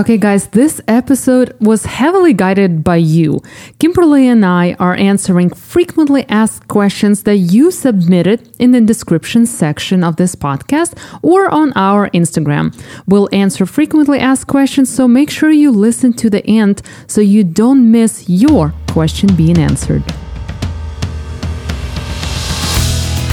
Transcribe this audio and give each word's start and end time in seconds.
Okay, 0.00 0.16
guys, 0.16 0.46
this 0.46 0.80
episode 0.88 1.54
was 1.60 1.84
heavily 1.84 2.32
guided 2.32 2.82
by 2.82 2.96
you. 2.96 3.42
Kimberly 3.78 4.26
and 4.28 4.46
I 4.46 4.74
are 4.78 4.94
answering 4.94 5.50
frequently 5.50 6.24
asked 6.26 6.68
questions 6.68 7.24
that 7.24 7.36
you 7.36 7.70
submitted 7.70 8.48
in 8.58 8.70
the 8.70 8.80
description 8.80 9.44
section 9.44 10.02
of 10.02 10.16
this 10.16 10.34
podcast 10.34 10.96
or 11.20 11.50
on 11.50 11.74
our 11.74 12.08
Instagram. 12.12 12.72
We'll 13.06 13.28
answer 13.30 13.66
frequently 13.66 14.18
asked 14.18 14.46
questions, 14.46 14.88
so 14.88 15.06
make 15.06 15.28
sure 15.28 15.50
you 15.50 15.70
listen 15.70 16.14
to 16.14 16.30
the 16.30 16.46
end 16.46 16.80
so 17.06 17.20
you 17.20 17.44
don't 17.44 17.90
miss 17.90 18.26
your 18.26 18.72
question 18.88 19.36
being 19.36 19.58
answered. 19.58 20.02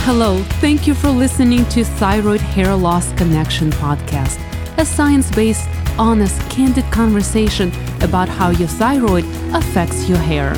Hello, 0.03 0.43
thank 0.59 0.85
you 0.85 0.93
for 0.93 1.07
listening 1.09 1.63
to 1.67 1.85
Thyroid 1.85 2.41
Hair 2.41 2.75
Loss 2.75 3.13
Connection 3.13 3.69
podcast, 3.71 4.37
a 4.77 4.83
science 4.83 5.31
based 5.31 5.69
honest, 5.97 6.39
candid 6.49 6.85
conversation 6.91 7.71
about 8.01 8.29
how 8.29 8.49
your 8.49 8.67
thyroid 8.67 9.25
affects 9.53 10.07
your 10.07 10.17
hair. 10.17 10.55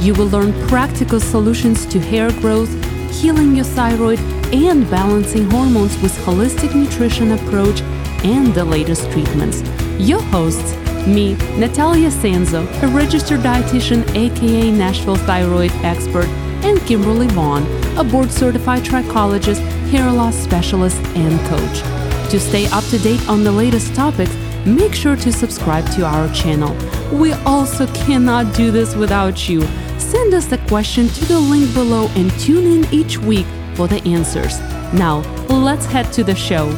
You 0.00 0.14
will 0.14 0.28
learn 0.28 0.52
practical 0.68 1.20
solutions 1.20 1.86
to 1.86 2.00
hair 2.00 2.30
growth, 2.40 2.70
healing 3.12 3.54
your 3.54 3.64
thyroid, 3.64 4.18
and 4.52 4.88
balancing 4.90 5.50
hormones 5.50 6.00
with 6.02 6.16
holistic 6.24 6.74
nutrition 6.74 7.32
approach 7.32 7.80
and 8.24 8.54
the 8.54 8.64
latest 8.64 9.10
treatments. 9.10 9.62
Your 9.98 10.20
hosts, 10.22 10.74
me, 11.06 11.34
Natalia 11.58 12.10
Sanzo, 12.10 12.66
a 12.82 12.88
registered 12.88 13.40
dietitian 13.40 14.02
aka 14.14 14.70
Nashville 14.70 15.16
thyroid 15.16 15.70
expert, 15.82 16.26
and 16.62 16.80
Kimberly 16.82 17.26
Vaughn, 17.28 17.64
a 17.96 18.04
board 18.04 18.30
certified 18.30 18.82
trichologist, 18.82 19.60
hair 19.90 20.10
loss 20.10 20.36
specialist, 20.36 21.00
and 21.16 21.38
coach. 21.48 22.30
To 22.30 22.38
stay 22.38 22.66
up 22.66 22.84
to 22.84 22.98
date 22.98 23.26
on 23.28 23.44
the 23.44 23.52
latest 23.52 23.94
topics, 23.94 24.34
make 24.66 24.94
sure 24.94 25.16
to 25.16 25.32
subscribe 25.32 25.88
to 25.92 26.04
our 26.04 26.32
channel. 26.32 26.74
We 27.16 27.32
also 27.44 27.86
cannot 27.88 28.54
do 28.54 28.70
this 28.70 28.94
without 28.94 29.48
you. 29.48 29.62
Send 29.98 30.34
us 30.34 30.50
a 30.52 30.58
question 30.66 31.08
to 31.08 31.24
the 31.26 31.38
link 31.38 31.72
below 31.74 32.08
and 32.16 32.30
tune 32.38 32.66
in 32.66 32.92
each 32.92 33.18
week 33.18 33.46
for 33.74 33.86
the 33.86 34.02
answers. 34.02 34.58
Now, 34.92 35.20
let's 35.48 35.86
head 35.86 36.12
to 36.14 36.24
the 36.24 36.34
show. 36.34 36.70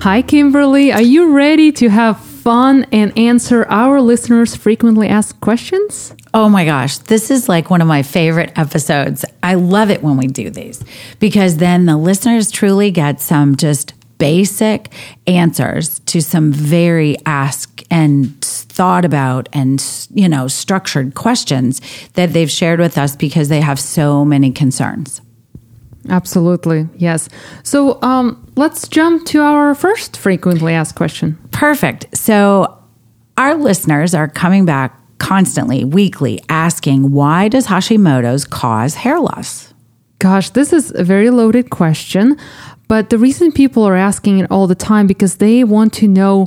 Hi, 0.00 0.20
Kimberly. 0.20 0.92
Are 0.92 1.00
you 1.00 1.32
ready 1.32 1.72
to 1.72 1.88
have 1.88 2.20
fun 2.20 2.86
and 2.92 3.16
answer 3.16 3.64
our 3.70 4.02
listeners' 4.02 4.54
frequently 4.54 5.08
asked 5.08 5.40
questions? 5.40 6.14
Oh 6.34 6.48
my 6.48 6.64
gosh, 6.64 6.98
this 6.98 7.30
is 7.30 7.48
like 7.48 7.70
one 7.70 7.80
of 7.80 7.86
my 7.86 8.02
favorite 8.02 8.52
episodes. 8.56 9.24
I 9.40 9.54
love 9.54 9.88
it 9.90 10.02
when 10.02 10.16
we 10.16 10.26
do 10.26 10.50
these 10.50 10.82
because 11.20 11.58
then 11.58 11.86
the 11.86 11.96
listeners 11.96 12.50
truly 12.50 12.90
get 12.90 13.20
some 13.20 13.54
just 13.54 13.94
basic 14.18 14.92
answers 15.28 16.00
to 16.00 16.20
some 16.20 16.50
very 16.50 17.16
asked 17.24 17.84
and 17.88 18.40
thought 18.42 19.04
about 19.04 19.48
and 19.52 20.08
you 20.12 20.28
know 20.28 20.48
structured 20.48 21.14
questions 21.14 21.80
that 22.14 22.32
they've 22.32 22.50
shared 22.50 22.80
with 22.80 22.98
us 22.98 23.14
because 23.14 23.48
they 23.48 23.60
have 23.60 23.78
so 23.78 24.24
many 24.24 24.50
concerns. 24.50 25.20
Absolutely, 26.08 26.88
yes. 26.96 27.28
So 27.62 28.02
um, 28.02 28.52
let's 28.56 28.88
jump 28.88 29.24
to 29.26 29.40
our 29.40 29.74
first 29.76 30.16
frequently 30.16 30.74
asked 30.74 30.96
question. 30.96 31.38
Perfect. 31.52 32.16
So 32.16 32.76
our 33.38 33.54
listeners 33.54 34.14
are 34.14 34.28
coming 34.28 34.64
back 34.64 34.98
constantly, 35.24 35.84
weekly, 35.86 36.38
asking 36.50 37.10
why 37.10 37.48
does 37.48 37.66
Hashimoto's 37.66 38.44
cause 38.44 38.94
hair 38.94 39.18
loss? 39.18 39.72
Gosh, 40.18 40.50
this 40.50 40.70
is 40.70 40.92
a 40.94 41.02
very 41.02 41.30
loaded 41.30 41.70
question, 41.70 42.36
but 42.88 43.08
the 43.08 43.16
reason 43.16 43.50
people 43.50 43.84
are 43.84 43.96
asking 43.96 44.40
it 44.40 44.50
all 44.50 44.66
the 44.66 44.74
time 44.74 45.06
because 45.06 45.36
they 45.36 45.64
want 45.64 45.94
to 45.94 46.08
know 46.08 46.46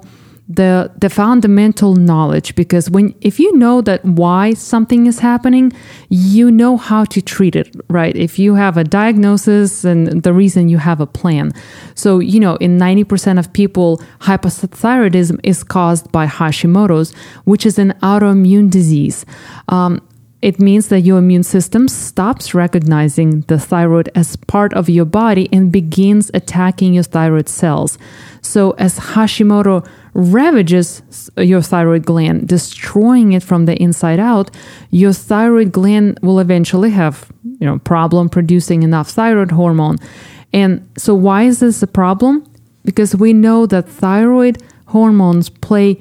the 0.49 0.91
the 0.97 1.09
fundamental 1.09 1.95
knowledge 1.95 2.55
because 2.55 2.89
when 2.89 3.13
if 3.19 3.37
you 3.37 3.55
know 3.57 3.81
that 3.81 4.03
why 4.05 4.53
something 4.53 5.05
is 5.05 5.19
happening 5.19 5.73
you 6.09 6.49
know 6.49 6.77
how 6.77 7.03
to 7.03 7.21
treat 7.21 7.55
it 7.55 7.75
right? 7.89 8.15
If 8.15 8.39
you 8.39 8.55
have 8.55 8.77
a 8.77 8.83
diagnosis 8.83 9.83
and 9.83 10.23
the 10.23 10.33
reason 10.33 10.69
you 10.69 10.77
have 10.77 11.01
a 11.01 11.05
plan. 11.05 11.53
So 11.95 12.19
you 12.19 12.39
know 12.39 12.55
in 12.57 12.77
90% 12.77 13.39
of 13.39 13.51
people 13.51 14.01
hypothyroidism 14.21 15.39
is 15.43 15.63
caused 15.63 16.11
by 16.11 16.27
hashimoto's 16.27 17.13
which 17.43 17.65
is 17.65 17.77
an 17.77 17.93
autoimmune 18.01 18.69
disease. 18.69 19.25
Um, 19.67 20.01
it 20.41 20.59
means 20.59 20.89
that 20.89 21.01
your 21.01 21.17
immune 21.17 21.43
system 21.43 21.87
stops 21.87 22.53
recognizing 22.53 23.41
the 23.41 23.57
thyroid 23.59 24.09
as 24.13 24.35
part 24.35 24.71
of 24.75 24.87
your 24.87 25.05
body 25.05 25.49
and 25.51 25.71
begins 25.71 26.29
attacking 26.33 26.93
your 26.93 27.03
thyroid 27.03 27.49
cells. 27.49 27.97
So, 28.41 28.71
as 28.71 28.99
Hashimoto 28.99 29.87
ravages 30.17 31.03
your 31.37 31.61
thyroid 31.61 32.03
gland, 32.03 32.47
destroying 32.47 33.33
it 33.33 33.43
from 33.43 33.65
the 33.65 33.75
inside 33.81 34.19
out, 34.19 34.49
your 34.89 35.13
thyroid 35.13 35.71
gland 35.71 36.19
will 36.23 36.39
eventually 36.39 36.89
have, 36.89 37.31
you 37.59 37.67
know, 37.67 37.77
problem 37.79 38.27
producing 38.27 38.81
enough 38.81 39.09
thyroid 39.11 39.51
hormone. 39.51 39.97
And 40.51 40.89
so 40.97 41.13
why 41.13 41.43
is 41.43 41.59
this 41.59 41.83
a 41.83 41.87
problem? 41.87 42.51
Because 42.83 43.15
we 43.15 43.31
know 43.31 43.67
that 43.67 43.87
thyroid 43.87 44.57
hormones 44.87 45.49
play 45.49 45.99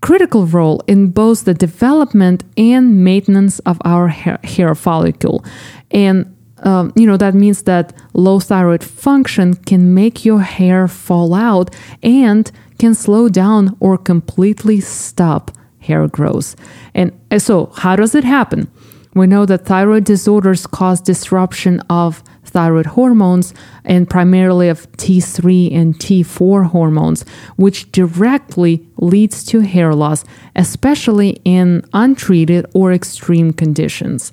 critical 0.00 0.46
role 0.46 0.82
in 0.88 1.10
both 1.10 1.44
the 1.44 1.54
development 1.54 2.42
and 2.56 3.04
maintenance 3.04 3.60
of 3.60 3.78
our 3.84 4.08
hair, 4.08 4.40
hair 4.42 4.74
follicle. 4.74 5.44
And 5.92 6.32
um, 6.62 6.92
you 6.96 7.06
know 7.06 7.18
that 7.18 7.34
means 7.34 7.64
that 7.64 7.92
low 8.14 8.40
thyroid 8.40 8.82
function 8.82 9.54
can 9.54 9.92
make 9.94 10.24
your 10.24 10.40
hair 10.40 10.88
fall 10.88 11.34
out 11.34 11.74
and 12.02 12.50
can 12.78 12.94
slow 12.94 13.28
down 13.28 13.76
or 13.80 13.98
completely 13.98 14.80
stop 14.80 15.50
hair 15.80 16.06
growth. 16.08 16.56
And 16.94 17.12
uh, 17.30 17.38
so, 17.38 17.66
how 17.76 17.96
does 17.96 18.14
it 18.14 18.24
happen? 18.24 18.70
We 19.14 19.26
know 19.26 19.46
that 19.46 19.64
thyroid 19.64 20.04
disorders 20.04 20.66
cause 20.66 21.00
disruption 21.00 21.80
of 21.88 22.22
thyroid 22.44 22.86
hormones 22.86 23.54
and 23.84 24.08
primarily 24.08 24.68
of 24.68 24.90
T3 24.92 25.74
and 25.74 25.98
T4 25.98 26.66
hormones, 26.66 27.24
which 27.56 27.90
directly 27.92 28.86
leads 28.98 29.42
to 29.44 29.60
hair 29.60 29.94
loss, 29.94 30.24
especially 30.54 31.40
in 31.44 31.82
untreated 31.92 32.66
or 32.74 32.92
extreme 32.92 33.52
conditions. 33.52 34.32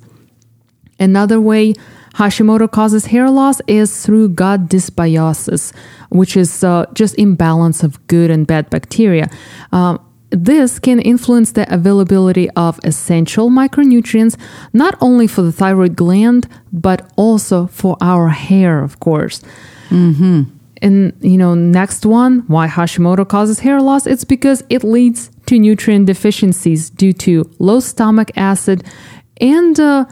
Another 0.98 1.40
way 1.40 1.74
Hashimoto 2.14 2.70
causes 2.70 3.06
hair 3.06 3.28
loss 3.28 3.60
is 3.66 4.04
through 4.04 4.28
gut 4.30 4.68
dysbiosis, 4.68 5.74
which 6.10 6.36
is 6.36 6.62
uh, 6.62 6.86
just 6.94 7.18
imbalance 7.18 7.82
of 7.82 8.04
good 8.06 8.30
and 8.30 8.46
bad 8.46 8.70
bacteria. 8.70 9.28
Um, 9.72 10.00
this 10.30 10.78
can 10.78 11.00
influence 11.00 11.52
the 11.52 11.72
availability 11.72 12.50
of 12.50 12.80
essential 12.84 13.50
micronutrients, 13.50 14.36
not 14.72 14.96
only 15.00 15.26
for 15.26 15.42
the 15.42 15.52
thyroid 15.52 15.96
gland, 15.96 16.48
but 16.72 17.10
also 17.16 17.66
for 17.66 17.96
our 18.00 18.28
hair, 18.28 18.82
of 18.82 19.00
course. 19.00 19.42
Mm-hmm. 19.90 20.42
And, 20.82 21.12
you 21.20 21.38
know, 21.38 21.54
next 21.54 22.04
one, 22.04 22.40
why 22.46 22.68
Hashimoto 22.68 23.28
causes 23.28 23.60
hair 23.60 23.80
loss? 23.80 24.06
It's 24.06 24.24
because 24.24 24.62
it 24.68 24.84
leads 24.84 25.30
to 25.46 25.58
nutrient 25.58 26.06
deficiencies 26.06 26.90
due 26.90 27.12
to 27.14 27.50
low 27.58 27.80
stomach 27.80 28.30
acid 28.36 28.84
and, 29.40 29.78
uh, 29.80 30.04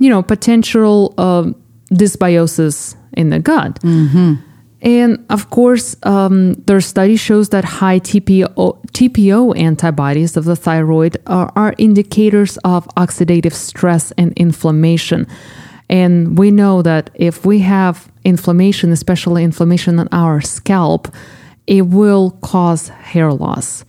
you 0.00 0.08
know, 0.08 0.22
potential 0.22 1.14
uh, 1.18 1.50
dysbiosis 1.92 2.96
in 3.14 3.30
the 3.30 3.38
gut. 3.38 3.80
Mm-hmm. 3.80 4.34
And 4.80 5.26
of 5.28 5.50
course, 5.50 5.96
um, 6.04 6.54
their 6.66 6.80
study 6.80 7.16
shows 7.16 7.48
that 7.48 7.64
high 7.64 7.98
TPO, 7.98 8.54
TPO 8.92 9.58
antibodies 9.58 10.36
of 10.36 10.44
the 10.44 10.54
thyroid 10.54 11.16
are, 11.26 11.52
are 11.56 11.74
indicators 11.78 12.58
of 12.58 12.86
oxidative 12.96 13.54
stress 13.54 14.12
and 14.12 14.32
inflammation. 14.34 15.26
And 15.90 16.38
we 16.38 16.50
know 16.50 16.82
that 16.82 17.10
if 17.14 17.44
we 17.44 17.60
have 17.60 18.12
inflammation, 18.24 18.92
especially 18.92 19.42
inflammation 19.42 19.98
on 19.98 20.08
our 20.12 20.40
scalp, 20.40 21.08
it 21.66 21.82
will 21.82 22.32
cause 22.42 22.88
hair 22.88 23.32
loss. 23.32 23.84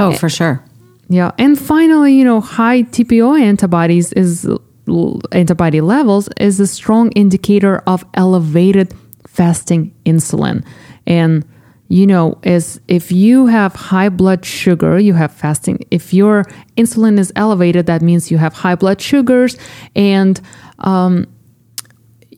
Oh, 0.00 0.12
for 0.14 0.28
sure. 0.28 0.64
Yeah. 1.08 1.30
And 1.38 1.58
finally, 1.58 2.14
you 2.14 2.24
know, 2.24 2.40
high 2.40 2.82
TPO 2.82 3.40
antibodies 3.40 4.12
is 4.14 4.48
antibody 5.32 5.80
levels 5.80 6.28
is 6.38 6.60
a 6.60 6.66
strong 6.66 7.10
indicator 7.12 7.78
of 7.86 8.04
elevated 8.14 8.94
fasting 9.26 9.94
insulin. 10.04 10.64
And 11.06 11.44
you 11.88 12.06
know, 12.06 12.38
is 12.42 12.80
if 12.88 13.12
you 13.12 13.46
have 13.46 13.74
high 13.74 14.08
blood 14.08 14.44
sugar, 14.44 14.98
you 14.98 15.12
have 15.14 15.30
fasting. 15.30 15.80
If 15.90 16.14
your 16.14 16.44
insulin 16.76 17.18
is 17.18 17.30
elevated, 17.36 17.86
that 17.86 18.00
means 18.00 18.30
you 18.30 18.38
have 18.38 18.54
high 18.54 18.74
blood 18.74 19.00
sugars 19.00 19.56
and 19.94 20.40
um, 20.78 21.26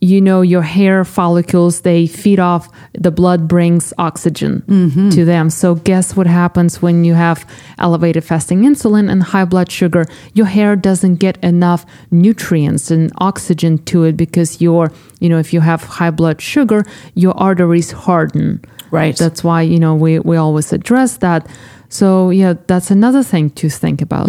you 0.01 0.21
know 0.21 0.41
your 0.43 0.63
hair 0.63 1.05
follicles 1.05 1.81
they 1.83 2.07
feed 2.07 2.39
off 2.39 2.69
the 2.93 3.11
blood 3.11 3.49
brings 3.49 3.93
oxygen 3.99 4.63
mm-hmm. 4.67 5.11
to 5.11 5.25
them 5.25 5.51
so 5.51 5.75
guess 5.75 6.17
what 6.17 6.27
happens 6.27 6.83
when 6.83 7.05
you 7.05 7.15
have 7.15 7.49
elevated 7.79 8.25
fasting 8.25 8.63
insulin 8.63 9.11
and 9.11 9.23
high 9.23 9.45
blood 9.45 9.71
sugar 9.71 10.05
your 10.35 10.47
hair 10.47 10.77
doesn't 10.77 11.17
get 11.17 11.37
enough 11.43 11.87
nutrients 12.11 12.91
and 12.91 13.13
oxygen 13.19 13.79
to 13.85 14.05
it 14.05 14.17
because 14.17 14.61
your 14.61 14.93
you 15.21 15.29
know 15.29 15.39
if 15.39 15.53
you 15.53 15.61
have 15.61 15.83
high 15.85 16.11
blood 16.11 16.41
sugar 16.41 16.85
your 17.15 17.37
arteries 17.39 17.93
harden 17.93 18.61
Right. 18.91 19.17
That's 19.17 19.43
why, 19.43 19.63
you 19.63 19.79
know, 19.79 19.95
we, 19.95 20.19
we 20.19 20.37
always 20.37 20.73
address 20.73 21.19
that. 21.19 21.49
So, 21.89 22.31
yeah, 22.31 22.55
that's 22.67 22.91
another 22.91 23.23
thing 23.23 23.51
to 23.51 23.69
think 23.69 24.03
about. 24.03 24.29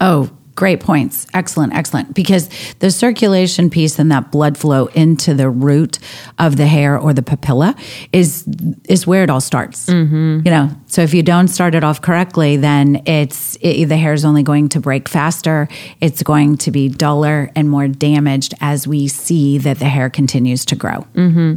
Oh, 0.00 0.30
great 0.54 0.80
points. 0.80 1.26
Excellent, 1.34 1.74
excellent. 1.74 2.14
Because 2.14 2.48
the 2.78 2.90
circulation 2.90 3.70
piece 3.70 3.98
and 3.98 4.10
that 4.12 4.30
blood 4.30 4.56
flow 4.56 4.86
into 4.86 5.34
the 5.34 5.50
root 5.50 5.98
of 6.38 6.56
the 6.56 6.66
hair 6.66 6.98
or 6.98 7.12
the 7.12 7.22
papilla 7.22 7.78
is 8.12 8.44
is 8.88 9.06
where 9.06 9.22
it 9.22 9.30
all 9.30 9.40
starts. 9.40 9.86
Mm-hmm. 9.86 10.40
You 10.44 10.50
know, 10.50 10.70
so 10.86 11.02
if 11.02 11.14
you 11.14 11.22
don't 11.22 11.48
start 11.48 11.74
it 11.74 11.84
off 11.84 12.00
correctly, 12.00 12.56
then 12.56 13.02
it's 13.06 13.56
it, 13.60 13.86
the 13.86 13.96
hair 13.96 14.12
is 14.12 14.24
only 14.24 14.42
going 14.42 14.68
to 14.70 14.80
break 14.80 15.08
faster. 15.08 15.68
It's 16.00 16.22
going 16.22 16.58
to 16.58 16.70
be 16.70 16.88
duller 16.88 17.50
and 17.56 17.68
more 17.68 17.88
damaged 17.88 18.54
as 18.60 18.86
we 18.86 19.08
see 19.08 19.58
that 19.58 19.78
the 19.78 19.88
hair 19.88 20.10
continues 20.10 20.64
to 20.66 20.76
grow. 20.76 21.06
Mm-hmm. 21.14 21.54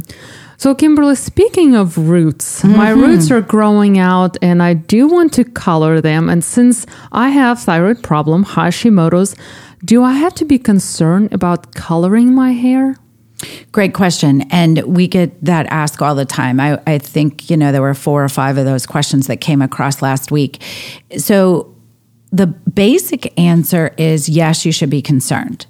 So, 0.58 0.74
Kimberly, 0.74 1.14
speaking 1.14 1.76
of 1.76 1.96
roots, 1.96 2.64
my 2.64 2.90
mm-hmm. 2.90 3.00
roots 3.00 3.30
are 3.30 3.40
growing 3.40 3.96
out 3.96 4.36
and 4.42 4.60
I 4.60 4.74
do 4.74 5.06
want 5.06 5.32
to 5.34 5.44
color 5.44 6.00
them. 6.00 6.28
And 6.28 6.42
since 6.42 6.84
I 7.12 7.28
have 7.28 7.60
thyroid 7.60 8.02
problem, 8.02 8.44
Hashimoto's, 8.44 9.36
do 9.84 10.02
I 10.02 10.14
have 10.14 10.34
to 10.34 10.44
be 10.44 10.58
concerned 10.58 11.32
about 11.32 11.76
coloring 11.76 12.34
my 12.34 12.50
hair? 12.50 12.96
Great 13.70 13.94
question. 13.94 14.42
And 14.50 14.82
we 14.82 15.06
get 15.06 15.44
that 15.44 15.66
asked 15.66 16.02
all 16.02 16.16
the 16.16 16.26
time. 16.26 16.58
I, 16.58 16.80
I 16.88 16.98
think, 16.98 17.48
you 17.48 17.56
know, 17.56 17.70
there 17.70 17.80
were 17.80 17.94
four 17.94 18.24
or 18.24 18.28
five 18.28 18.58
of 18.58 18.64
those 18.64 18.84
questions 18.84 19.28
that 19.28 19.36
came 19.36 19.62
across 19.62 20.02
last 20.02 20.32
week. 20.32 20.60
So 21.18 21.72
the 22.32 22.48
basic 22.48 23.38
answer 23.38 23.94
is 23.96 24.28
yes, 24.28 24.66
you 24.66 24.72
should 24.72 24.90
be 24.90 25.02
concerned. 25.02 25.66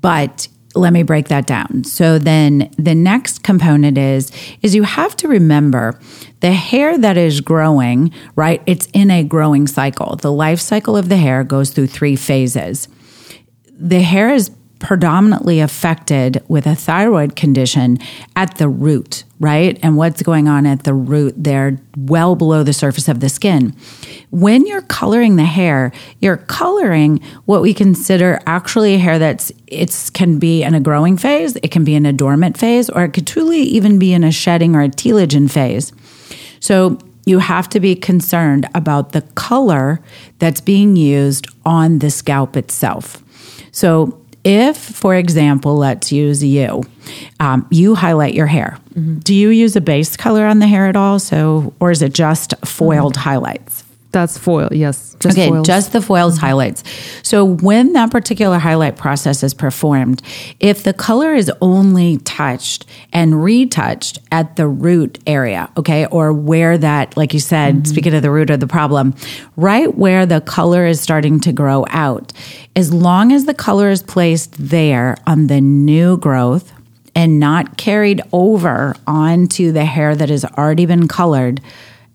But 0.00 0.48
let 0.80 0.92
me 0.92 1.02
break 1.02 1.28
that 1.28 1.46
down. 1.46 1.84
So 1.84 2.18
then 2.18 2.70
the 2.78 2.94
next 2.94 3.42
component 3.42 3.98
is 3.98 4.32
is 4.62 4.74
you 4.74 4.82
have 4.82 5.14
to 5.16 5.28
remember 5.28 5.98
the 6.40 6.52
hair 6.52 6.98
that 6.98 7.16
is 7.16 7.40
growing, 7.40 8.12
right? 8.34 8.62
It's 8.66 8.86
in 8.92 9.10
a 9.10 9.22
growing 9.22 9.66
cycle. 9.66 10.16
The 10.16 10.32
life 10.32 10.60
cycle 10.60 10.96
of 10.96 11.08
the 11.08 11.16
hair 11.16 11.44
goes 11.44 11.70
through 11.70 11.88
three 11.88 12.16
phases 12.16 12.88
the 13.80 14.02
hair 14.02 14.28
is 14.28 14.50
predominantly 14.80 15.60
affected 15.60 16.42
with 16.48 16.66
a 16.66 16.74
thyroid 16.74 17.36
condition 17.36 17.98
at 18.34 18.56
the 18.56 18.68
root, 18.68 19.24
right? 19.38 19.78
And 19.82 19.96
what's 19.96 20.22
going 20.22 20.48
on 20.48 20.66
at 20.66 20.84
the 20.84 20.94
root 20.94 21.34
there, 21.36 21.78
well 21.96 22.34
below 22.34 22.62
the 22.62 22.72
surface 22.72 23.06
of 23.06 23.20
the 23.20 23.28
skin. 23.28 23.74
When 24.30 24.66
you're 24.66 24.82
coloring 24.82 25.36
the 25.36 25.44
hair, 25.44 25.92
you're 26.20 26.38
coloring 26.38 27.20
what 27.44 27.62
we 27.62 27.74
consider 27.74 28.40
actually 28.46 28.98
hair 28.98 29.18
that's 29.18 29.52
it's 29.66 30.10
can 30.10 30.38
be 30.38 30.62
in 30.62 30.74
a 30.74 30.80
growing 30.80 31.16
phase, 31.16 31.56
it 31.56 31.70
can 31.70 31.84
be 31.84 31.94
in 31.94 32.06
a 32.06 32.12
dormant 32.12 32.58
phase, 32.58 32.90
or 32.90 33.04
it 33.04 33.12
could 33.12 33.26
truly 33.26 33.60
even 33.60 33.98
be 33.98 34.12
in 34.12 34.24
a 34.24 34.32
shedding 34.32 34.74
or 34.74 34.82
a 34.82 34.88
telogen 34.88 35.48
phase. 35.48 35.92
So 36.58 36.98
you 37.26 37.38
have 37.38 37.68
to 37.68 37.80
be 37.80 37.94
concerned 37.94 38.68
about 38.74 39.12
the 39.12 39.20
color 39.20 40.00
that's 40.38 40.60
being 40.60 40.96
used 40.96 41.46
on 41.64 41.98
the 41.98 42.10
scalp 42.10 42.56
itself. 42.56 43.22
So, 43.72 44.19
if, 44.44 44.76
for 44.76 45.14
example, 45.14 45.76
let's 45.76 46.10
use 46.12 46.42
you, 46.42 46.82
um, 47.40 47.66
you 47.70 47.94
highlight 47.94 48.34
your 48.34 48.46
hair. 48.46 48.78
Do 49.20 49.34
you 49.34 49.50
use 49.50 49.76
a 49.76 49.80
base 49.80 50.16
color 50.16 50.46
on 50.46 50.58
the 50.58 50.66
hair 50.66 50.86
at 50.86 50.96
all? 50.96 51.18
So, 51.18 51.72
or 51.80 51.90
is 51.90 52.02
it 52.02 52.12
just 52.14 52.54
foiled 52.64 53.16
highlights? 53.16 53.84
That's 54.12 54.36
foil, 54.36 54.68
yes. 54.72 55.16
Just 55.20 55.38
okay, 55.38 55.48
foils. 55.48 55.66
just 55.66 55.92
the 55.92 56.02
foils 56.02 56.34
mm-hmm. 56.34 56.46
highlights. 56.46 56.82
So 57.22 57.44
when 57.44 57.92
that 57.92 58.10
particular 58.10 58.58
highlight 58.58 58.96
process 58.96 59.44
is 59.44 59.54
performed, 59.54 60.20
if 60.58 60.82
the 60.82 60.92
color 60.92 61.32
is 61.34 61.50
only 61.60 62.16
touched 62.18 62.86
and 63.12 63.44
retouched 63.44 64.18
at 64.32 64.56
the 64.56 64.66
root 64.66 65.20
area, 65.28 65.70
okay, 65.76 66.06
or 66.06 66.32
where 66.32 66.76
that, 66.78 67.16
like 67.16 67.32
you 67.32 67.40
said, 67.40 67.74
mm-hmm. 67.74 67.84
speaking 67.84 68.14
of 68.14 68.22
the 68.22 68.32
root 68.32 68.50
of 68.50 68.58
the 68.58 68.66
problem, 68.66 69.14
right 69.56 69.94
where 69.96 70.26
the 70.26 70.40
color 70.40 70.86
is 70.86 71.00
starting 71.00 71.38
to 71.40 71.52
grow 71.52 71.84
out, 71.90 72.32
as 72.74 72.92
long 72.92 73.30
as 73.30 73.44
the 73.44 73.54
color 73.54 73.90
is 73.90 74.02
placed 74.02 74.54
there 74.58 75.16
on 75.26 75.46
the 75.46 75.60
new 75.60 76.16
growth 76.16 76.72
and 77.14 77.38
not 77.38 77.76
carried 77.76 78.20
over 78.32 78.94
onto 79.06 79.70
the 79.70 79.84
hair 79.84 80.16
that 80.16 80.30
has 80.30 80.44
already 80.44 80.86
been 80.86 81.06
colored 81.06 81.60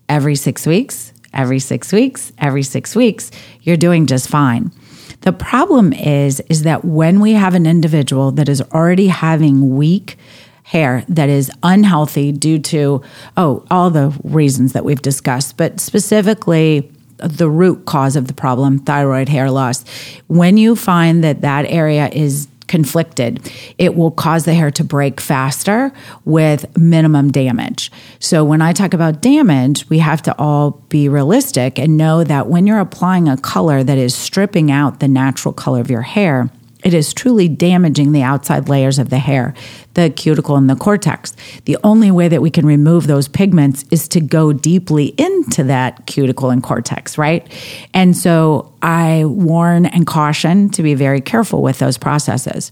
every 0.08 0.34
six 0.34 0.66
weeks, 0.66 1.12
every 1.36 1.58
six 1.58 1.92
weeks, 1.92 2.32
every 2.38 2.62
six 2.62 2.96
weeks, 2.96 3.30
you're 3.62 3.76
doing 3.76 4.06
just 4.06 4.28
fine. 4.28 4.72
The 5.20 5.32
problem 5.32 5.92
is, 5.92 6.40
is 6.48 6.62
that 6.62 6.84
when 6.84 7.20
we 7.20 7.32
have 7.32 7.54
an 7.54 7.66
individual 7.66 8.30
that 8.32 8.48
is 8.48 8.62
already 8.72 9.08
having 9.08 9.76
weak 9.76 10.18
hair 10.64 11.04
that 11.08 11.28
is 11.28 11.50
unhealthy 11.62 12.32
due 12.32 12.58
to, 12.58 13.00
oh, 13.36 13.64
all 13.70 13.90
the 13.90 14.18
reasons 14.24 14.72
that 14.72 14.84
we've 14.84 15.02
discussed, 15.02 15.56
but 15.56 15.78
specifically 15.78 16.90
the 17.18 17.48
root 17.48 17.86
cause 17.86 18.16
of 18.16 18.26
the 18.26 18.34
problem, 18.34 18.78
thyroid 18.80 19.28
hair 19.28 19.50
loss, 19.50 19.84
when 20.26 20.56
you 20.56 20.76
find 20.76 21.22
that 21.22 21.40
that 21.40 21.64
area 21.66 22.08
is 22.08 22.48
conflicted, 22.68 23.50
it 23.78 23.94
will 23.94 24.10
cause 24.10 24.44
the 24.44 24.54
hair 24.54 24.70
to 24.72 24.84
break 24.84 25.20
faster 25.20 25.92
with 26.24 26.76
minimum 26.76 27.30
damage. 27.30 27.90
So 28.18 28.44
when 28.44 28.62
I 28.62 28.72
talk 28.72 28.94
about 28.94 29.22
damage, 29.22 29.88
we 29.88 29.98
have 29.98 30.22
to 30.22 30.34
all 30.38 30.82
be 30.88 31.08
realistic 31.08 31.78
and 31.78 31.96
know 31.96 32.24
that 32.24 32.48
when 32.48 32.66
you're 32.66 32.80
applying 32.80 33.28
a 33.28 33.36
color 33.36 33.82
that 33.82 33.98
is 33.98 34.14
stripping 34.14 34.70
out 34.70 35.00
the 35.00 35.08
natural 35.08 35.52
color 35.52 35.80
of 35.80 35.90
your 35.90 36.02
hair, 36.02 36.50
it 36.86 36.94
is 36.94 37.12
truly 37.12 37.48
damaging 37.48 38.12
the 38.12 38.22
outside 38.22 38.68
layers 38.68 39.00
of 39.00 39.10
the 39.10 39.18
hair, 39.18 39.54
the 39.94 40.08
cuticle 40.08 40.54
and 40.54 40.70
the 40.70 40.76
cortex. 40.76 41.34
The 41.64 41.76
only 41.82 42.12
way 42.12 42.28
that 42.28 42.40
we 42.40 42.48
can 42.48 42.64
remove 42.64 43.08
those 43.08 43.26
pigments 43.26 43.84
is 43.90 44.06
to 44.10 44.20
go 44.20 44.52
deeply 44.52 45.06
into 45.18 45.64
that 45.64 46.06
cuticle 46.06 46.50
and 46.50 46.62
cortex, 46.62 47.18
right? 47.18 47.44
And 47.92 48.16
so 48.16 48.72
I 48.82 49.24
warn 49.24 49.86
and 49.86 50.06
caution 50.06 50.70
to 50.70 50.82
be 50.84 50.94
very 50.94 51.20
careful 51.20 51.60
with 51.60 51.80
those 51.80 51.98
processes. 51.98 52.70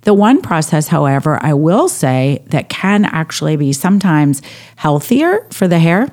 The 0.00 0.12
one 0.12 0.42
process, 0.42 0.88
however, 0.88 1.38
I 1.40 1.54
will 1.54 1.88
say 1.88 2.42
that 2.46 2.68
can 2.68 3.04
actually 3.04 3.54
be 3.54 3.72
sometimes 3.72 4.42
healthier 4.74 5.46
for 5.52 5.68
the 5.68 5.78
hair 5.78 6.08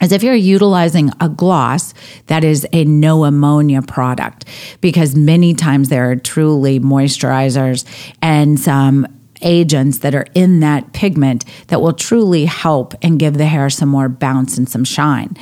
is 0.00 0.12
if 0.12 0.22
you're 0.22 0.34
utilizing 0.34 1.10
a 1.20 1.28
gloss 1.28 1.94
that 2.26 2.44
is 2.44 2.66
a 2.72 2.84
no 2.84 3.24
ammonia 3.24 3.82
product, 3.82 4.44
because 4.80 5.14
many 5.14 5.54
times 5.54 5.88
there 5.88 6.10
are 6.10 6.16
truly 6.16 6.78
moisturizers 6.80 7.84
and 8.20 8.60
some 8.60 9.06
agents 9.42 9.98
that 9.98 10.14
are 10.14 10.26
in 10.34 10.60
that 10.60 10.92
pigment 10.92 11.44
that 11.68 11.80
will 11.80 11.92
truly 11.92 12.44
help 12.46 12.94
and 13.02 13.18
give 13.18 13.34
the 13.34 13.46
hair 13.46 13.68
some 13.68 13.88
more 13.88 14.08
bounce 14.08 14.56
and 14.56 14.68
some 14.68 14.84
shine. 14.84 15.36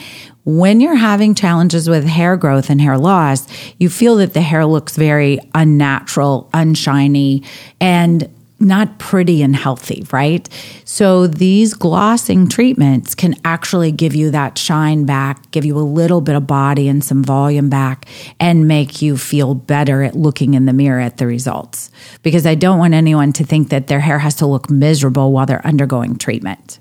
When 0.44 0.80
you're 0.80 0.96
having 0.96 1.34
challenges 1.34 1.88
with 1.88 2.04
hair 2.04 2.36
growth 2.36 2.68
and 2.68 2.80
hair 2.80 2.98
loss, 2.98 3.46
you 3.78 3.88
feel 3.88 4.16
that 4.16 4.34
the 4.34 4.42
hair 4.42 4.66
looks 4.66 4.96
very 4.96 5.38
unnatural, 5.54 6.50
unshiny, 6.52 7.44
and 7.80 8.28
not 8.60 8.98
pretty 8.98 9.42
and 9.42 9.54
healthy, 9.54 10.06
right? 10.12 10.48
So 10.84 11.26
these 11.26 11.74
glossing 11.74 12.48
treatments 12.48 13.14
can 13.14 13.34
actually 13.44 13.92
give 13.92 14.14
you 14.14 14.30
that 14.30 14.56
shine 14.56 15.04
back, 15.04 15.50
give 15.50 15.64
you 15.64 15.76
a 15.76 15.80
little 15.80 16.20
bit 16.20 16.36
of 16.36 16.46
body 16.46 16.88
and 16.88 17.02
some 17.02 17.22
volume 17.22 17.68
back, 17.68 18.06
and 18.38 18.68
make 18.68 19.02
you 19.02 19.16
feel 19.16 19.54
better 19.54 20.02
at 20.02 20.14
looking 20.14 20.54
in 20.54 20.66
the 20.66 20.72
mirror 20.72 21.00
at 21.00 21.18
the 21.18 21.26
results. 21.26 21.90
Because 22.22 22.46
I 22.46 22.54
don't 22.54 22.78
want 22.78 22.94
anyone 22.94 23.32
to 23.34 23.44
think 23.44 23.68
that 23.70 23.88
their 23.88 24.00
hair 24.00 24.18
has 24.18 24.34
to 24.36 24.46
look 24.46 24.70
miserable 24.70 25.32
while 25.32 25.46
they're 25.46 25.66
undergoing 25.66 26.16
treatment. 26.16 26.78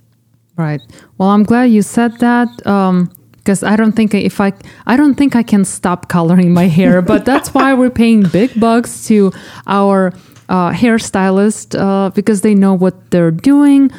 Right. 0.56 0.82
Well, 1.18 1.30
I'm 1.30 1.44
glad 1.44 1.66
you 1.66 1.82
said 1.82 2.20
that. 2.20 2.66
Um, 2.68 3.12
because 3.38 3.62
I 3.62 3.76
don't 3.76 3.92
think 3.92 4.14
if 4.14 4.40
I 4.40 4.54
I 4.86 4.96
don't 4.96 5.16
think 5.16 5.36
I 5.36 5.44
can 5.44 5.66
stop 5.66 6.08
coloring 6.08 6.54
my 6.54 6.68
hair, 6.68 7.02
but 7.02 7.26
that's 7.26 7.54
why 7.54 7.74
we're 7.74 7.90
paying 7.90 8.24
big 8.24 8.58
bucks 8.58 9.06
to 9.08 9.34
our 9.68 10.14
uh, 10.54 10.72
hairstylist 10.72 11.68
uh, 11.78 12.10
because 12.12 12.42
they 12.42 12.54
know 12.56 12.74
what 12.84 12.96
they're 13.12 13.32
doing, 13.52 13.92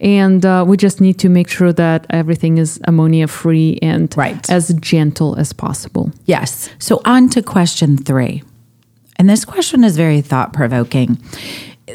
and 0.00 0.44
uh, 0.44 0.64
we 0.68 0.76
just 0.76 1.00
need 1.00 1.18
to 1.20 1.28
make 1.28 1.48
sure 1.48 1.72
that 1.72 2.06
everything 2.10 2.58
is 2.58 2.78
ammonia 2.84 3.26
free 3.26 3.78
and 3.80 4.12
Right. 4.16 4.48
as 4.50 4.74
gentle 4.74 5.36
as 5.36 5.52
possible. 5.52 6.10
Yes. 6.26 6.68
So 6.78 7.00
on 7.04 7.28
to 7.30 7.42
question 7.42 7.96
three. 7.96 8.42
And 9.18 9.28
this 9.30 9.44
question 9.44 9.84
is 9.84 9.96
very 9.96 10.20
thought 10.20 10.52
provoking. 10.52 11.18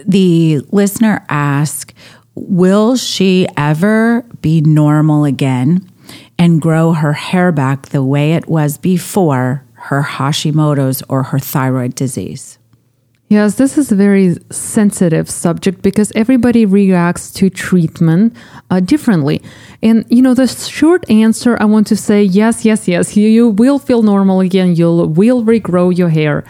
The 0.05 0.61
listener 0.71 1.25
asked, 1.29 1.93
Will 2.35 2.95
she 2.95 3.47
ever 3.57 4.23
be 4.41 4.61
normal 4.61 5.25
again 5.25 5.89
and 6.39 6.61
grow 6.61 6.93
her 6.93 7.13
hair 7.13 7.51
back 7.51 7.87
the 7.89 8.03
way 8.03 8.33
it 8.33 8.47
was 8.47 8.77
before 8.77 9.63
her 9.89 10.01
Hashimoto's 10.03 11.03
or 11.09 11.23
her 11.23 11.39
thyroid 11.39 11.95
disease? 11.95 12.57
Yes, 13.29 13.55
this 13.55 13.77
is 13.77 13.91
a 13.91 13.95
very 13.95 14.37
sensitive 14.51 15.29
subject 15.29 15.81
because 15.81 16.13
everybody 16.15 16.65
reacts 16.65 17.29
to 17.31 17.49
treatment 17.49 18.33
uh, 18.69 18.79
differently. 18.79 19.41
And, 19.83 20.05
you 20.09 20.21
know, 20.21 20.33
the 20.33 20.47
short 20.47 21.09
answer 21.09 21.57
I 21.59 21.65
want 21.65 21.87
to 21.87 21.97
say 21.97 22.23
yes, 22.23 22.63
yes, 22.63 22.87
yes, 22.87 23.17
you, 23.17 23.27
you 23.27 23.49
will 23.49 23.79
feel 23.79 24.01
normal 24.01 24.39
again. 24.39 24.75
You'll 24.75 25.09
will 25.09 25.43
regrow 25.43 25.95
your 25.95 26.07
hair. 26.07 26.45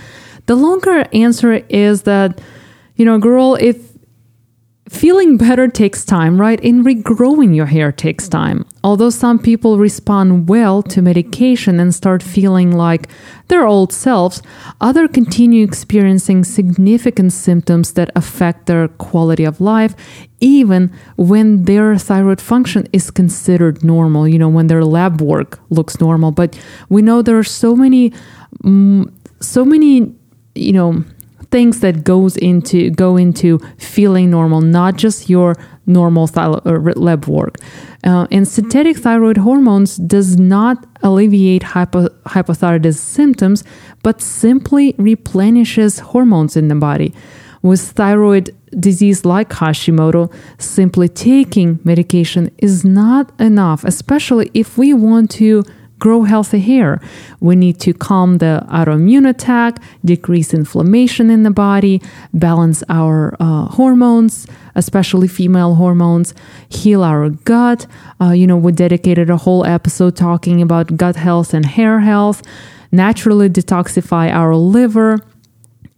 The 0.46 0.56
longer 0.56 1.08
answer 1.14 1.54
is 1.68 2.04
that, 2.04 2.40
you 2.96 3.06
know, 3.06 3.18
girl, 3.18 3.56
if 3.56 3.97
Feeling 4.90 5.36
better 5.36 5.68
takes 5.68 6.06
time, 6.06 6.40
right? 6.40 6.64
And 6.64 6.86
regrowing 6.86 7.54
your 7.54 7.66
hair 7.66 7.92
takes 7.92 8.30
time. 8.30 8.66
Although 8.84 9.10
some 9.10 9.38
people 9.38 9.78
respond 9.78 10.48
well 10.48 10.82
to 10.84 11.02
medication 11.02 11.80
and 11.80 11.94
start 11.94 12.24
feeling 12.24 12.72
like 12.72 13.10
their 13.50 13.66
old 13.66 13.92
selves, 13.92 14.42
others 14.80 15.10
continue 15.12 15.64
experiencing 15.64 16.46
significant 16.46 17.34
symptoms 17.34 17.94
that 17.94 18.12
affect 18.16 18.68
their 18.68 18.88
quality 18.88 19.44
of 19.44 19.60
life, 19.60 19.94
even 20.40 20.90
when 21.18 21.64
their 21.66 21.98
thyroid 21.98 22.40
function 22.40 22.88
is 22.94 23.12
considered 23.12 23.84
normal, 23.84 24.26
you 24.26 24.40
know, 24.40 24.50
when 24.50 24.68
their 24.68 24.86
lab 24.86 25.20
work 25.22 25.60
looks 25.70 26.00
normal. 26.00 26.32
But 26.32 26.58
we 26.88 27.02
know 27.02 27.22
there 27.22 27.38
are 27.38 27.44
so 27.44 27.76
many, 27.76 28.14
mm, 28.64 29.12
so 29.42 29.66
many, 29.66 30.16
you 30.56 30.72
know, 30.72 31.04
things 31.52 31.80
that 31.80 32.04
goes 32.04 32.38
into 32.38 32.90
go 32.92 33.18
into 33.18 33.60
feeling 33.78 34.30
normal, 34.30 34.62
not 34.62 34.98
just 34.98 35.30
your 35.30 35.56
normal 35.86 36.28
thyro- 36.28 36.94
lab 36.96 37.26
work. 37.28 37.58
Uh, 38.04 38.28
and 38.32 38.48
synthetic 38.48 38.98
thyroid 38.98 39.38
hormones 39.38 39.98
does 39.98 40.38
not 40.38 40.86
alleviate 41.02 41.64
hypo- 41.64 42.10
hypothyroidism 42.26 42.96
symptoms, 42.96 43.64
but 44.04 44.22
simply 44.22 44.94
replenishes 44.98 46.00
hormones 46.00 46.56
in 46.56 46.68
the 46.68 46.76
body. 46.76 47.14
With 47.62 47.82
thyroid 47.82 48.56
disease 48.80 49.26
like 49.26 49.50
Hashimoto, 49.50 50.32
simply 50.58 51.10
taking 51.10 51.80
medication 51.84 52.52
is 52.60 52.86
not 52.86 53.32
enough, 53.40 53.84
especially 53.84 54.52
if 54.54 54.78
we 54.78 54.94
want 54.94 55.32
to 55.32 55.64
grow 56.00 56.24
healthy 56.24 56.60
hair. 56.60 57.02
We 57.40 57.56
need 57.56 57.80
to 57.82 57.94
calm 57.94 58.38
the 58.38 58.66
autoimmune 58.70 59.28
attack, 59.28 59.82
decrease 60.06 60.54
inflammation 60.54 61.30
in 61.30 61.44
the 61.44 61.52
body, 61.52 62.02
balance 62.34 62.84
our 62.90 63.36
uh, 63.40 63.66
hormones, 63.66 64.48
especially 64.76 65.28
female 65.28 65.76
hormones, 65.76 66.34
heal 66.70 67.04
our 67.04 67.30
gut. 67.30 67.88
Uh, 68.22 68.32
you 68.32 68.48
know, 68.48 68.58
we 68.58 68.72
dedicated 68.72 69.30
a 69.30 69.38
whole 69.38 69.66
episode 69.66 70.16
talking 70.16 70.62
about 70.62 70.98
gut 70.98 71.16
health 71.16 71.54
and 71.54 71.66
hair 71.66 72.00
health, 72.00 72.42
naturally 72.92 73.50
detoxify 73.50 74.32
our 74.32 74.56
liver. 74.56 75.20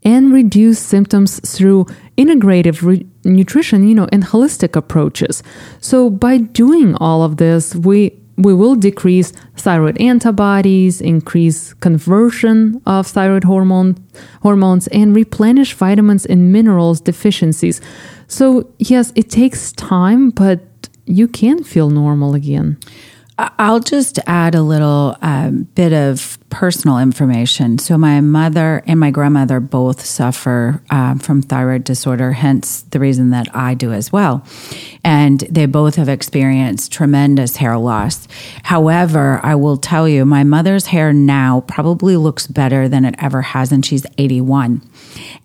And 0.01 0.31
reduce 0.31 0.79
symptoms 0.79 1.41
through 1.41 1.83
integrative 2.17 2.83
re- 2.83 3.05
nutrition, 3.25 3.85
you 3.85 3.93
know, 3.93 4.07
and 4.13 4.23
holistic 4.23 4.77
approaches. 4.77 5.43
So, 5.81 6.09
by 6.09 6.37
doing 6.37 6.95
all 6.95 7.21
of 7.21 7.35
this, 7.35 7.75
we 7.75 8.17
we 8.39 8.53
will 8.53 8.75
decrease 8.75 9.34
thyroid 9.58 10.00
antibodies, 10.00 11.01
increase 11.01 11.74
conversion 11.75 12.81
of 12.86 13.05
thyroid 13.05 13.43
hormone, 13.43 13.98
hormones, 14.41 14.88
and 14.88 15.13
replenish 15.13 15.74
vitamins 15.74 16.25
and 16.25 16.51
minerals 16.51 17.01
deficiencies. 17.01 17.81
So, 18.27 18.72
yes, 18.79 19.12
it 19.15 19.29
takes 19.29 19.74
time, 19.74 20.29
but 20.29 20.62
you 21.05 21.27
can 21.27 21.63
feel 21.63 21.89
normal 21.89 22.34
again. 22.34 22.77
I'll 23.58 23.79
just 23.79 24.19
add 24.27 24.53
a 24.53 24.62
little 24.62 25.15
um, 25.22 25.63
bit 25.75 25.93
of 25.93 26.38
personal 26.50 26.98
information. 27.00 27.77
So, 27.77 27.98
my 27.98 28.19
mother 28.19 28.84
and 28.86 29.00
my 29.00 29.12
grandmother 29.12 29.62
both 29.62 30.03
suffer 30.03 30.81
um, 30.89 31.19
from 31.19 31.41
thyroid 31.41 31.86
disorder, 31.86 32.34
hence 32.34 32.81
the 32.81 33.00
reason 33.00 33.29
that 33.29 33.48
I 33.55 33.75
do 33.75 33.93
as 33.93 34.12
well. 34.12 34.46
And 35.05 35.39
they 35.41 35.67
both 35.67 35.96
have 35.96 36.10
experienced 36.10 36.91
tremendous 36.91 37.55
hair 37.55 37.77
loss. 37.77 38.27
However, 38.63 39.39
I 39.41 39.55
will 39.55 39.77
tell 39.77 40.10
you, 40.10 40.25
my 40.25 40.43
mother's 40.43 40.88
hair 40.88 41.13
now 41.13 41.62
probably 41.62 42.17
looks 42.17 42.46
better 42.46 42.89
than 42.89 43.05
it 43.05 43.15
ever 43.19 43.41
has, 43.41 43.72
and 43.72 43.86
she's 43.86 44.05
81. 44.17 44.81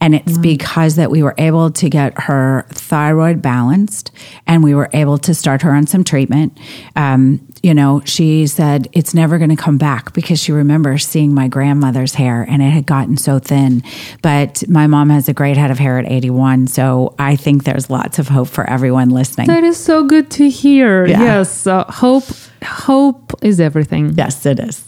And 0.01 0.15
it's 0.15 0.39
mm. 0.39 0.43
because 0.43 0.97
that 0.97 1.11
we 1.11 1.23
were 1.23 1.35
able 1.39 1.71
to 1.71 1.89
get 1.89 2.19
her 2.23 2.67
thyroid 2.71 3.43
balanced 3.43 4.11
and 4.47 4.63
we 4.63 4.75
were 4.75 4.91
able 4.93 5.19
to 5.19 5.35
start 5.35 5.63
her 5.63 5.73
on 5.73 5.87
some 5.87 6.05
treatment. 6.05 6.59
Um, 6.97 7.47
you 7.63 7.73
know, 7.73 8.03
she 8.05 8.47
said 8.47 8.89
it's 8.93 9.15
never 9.15 9.39
going 9.39 9.51
to 9.51 9.57
come 9.57 9.79
back 9.79 10.13
because 10.13 10.39
she 10.39 10.53
remembers 10.53 11.07
seeing 11.07 11.33
my 11.33 11.49
grandmother's 11.49 12.15
hair 12.15 12.43
and 12.43 12.61
it 12.61 12.71
had 12.71 12.85
gotten 12.85 13.17
so 13.17 13.39
thin. 13.39 13.83
But 14.21 14.69
my 14.69 14.87
mom 14.87 15.09
has 15.09 15.29
a 15.29 15.33
great 15.33 15.57
head 15.57 15.71
of 15.71 15.79
hair 15.79 15.99
at 15.99 16.11
81. 16.11 16.67
So 16.67 17.15
I 17.19 17.37
think 17.37 17.65
there's 17.65 17.89
lots 17.89 18.19
of 18.19 18.29
hope 18.29 18.49
for 18.49 18.69
everyone 18.69 19.09
listening. 19.09 19.47
That 19.47 19.65
is 19.65 19.79
so 19.79 20.05
good 20.05 20.31
to 20.33 20.51
hear. 20.51 21.07
Yeah. 21.07 21.23
Yes. 21.23 21.67
Uh, 21.67 21.85
hope, 21.85 22.25
hope 22.63 23.33
is 23.41 23.61
everything. 23.61 24.13
Yes, 24.15 24.45
it 24.45 24.61
is. 24.61 24.87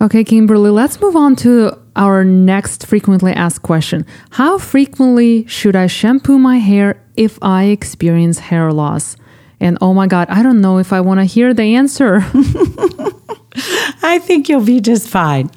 Okay, 0.00 0.24
Kimberly, 0.24 0.70
let's 0.70 1.00
move 1.00 1.16
on 1.16 1.36
to 1.36 1.78
our 1.96 2.22
next 2.22 2.86
frequently 2.86 3.32
asked 3.32 3.62
question. 3.62 4.06
How 4.30 4.58
frequently 4.58 5.46
should 5.46 5.74
I 5.74 5.86
shampoo 5.88 6.38
my 6.38 6.58
hair 6.58 7.02
if 7.16 7.38
I 7.42 7.64
experience 7.64 8.38
hair 8.38 8.72
loss? 8.72 9.16
And 9.58 9.78
oh 9.80 9.94
my 9.94 10.06
God, 10.06 10.28
I 10.28 10.42
don't 10.42 10.60
know 10.60 10.78
if 10.78 10.92
I 10.92 11.00
want 11.00 11.20
to 11.20 11.24
hear 11.24 11.54
the 11.54 11.74
answer. 11.74 12.16
I 14.02 14.20
think 14.22 14.48
you'll 14.48 14.64
be 14.64 14.80
just 14.80 15.08
fine. 15.08 15.50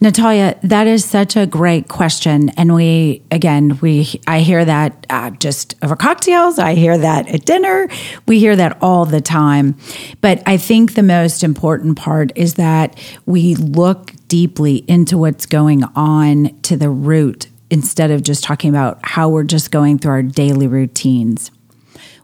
Natalia, 0.00 0.58
that 0.62 0.86
is 0.86 1.04
such 1.04 1.36
a 1.36 1.46
great 1.46 1.88
question, 1.88 2.50
and 2.50 2.74
we 2.74 3.22
again 3.30 3.78
we 3.80 4.20
I 4.26 4.40
hear 4.40 4.64
that 4.64 5.06
uh, 5.10 5.30
just 5.30 5.74
over 5.82 5.96
cocktails. 5.96 6.58
I 6.58 6.74
hear 6.74 6.98
that 6.98 7.28
at 7.28 7.44
dinner. 7.44 7.88
We 8.26 8.38
hear 8.38 8.56
that 8.56 8.78
all 8.80 9.04
the 9.04 9.20
time. 9.20 9.76
But 10.20 10.42
I 10.46 10.56
think 10.56 10.94
the 10.94 11.02
most 11.02 11.42
important 11.44 11.96
part 11.96 12.32
is 12.36 12.54
that 12.54 12.98
we 13.26 13.54
look 13.54 14.12
deeply 14.28 14.84
into 14.88 15.18
what's 15.18 15.46
going 15.46 15.84
on 15.94 16.58
to 16.62 16.76
the 16.76 16.90
root 16.90 17.48
instead 17.70 18.10
of 18.10 18.22
just 18.22 18.44
talking 18.44 18.70
about 18.70 18.98
how 19.02 19.28
we're 19.28 19.44
just 19.44 19.70
going 19.70 19.98
through 19.98 20.12
our 20.12 20.22
daily 20.22 20.66
routines. 20.66 21.50